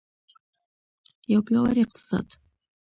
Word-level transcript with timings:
یو 1.31 1.39
پیاوړی 1.47 1.81
اقتصاد. 1.85 2.27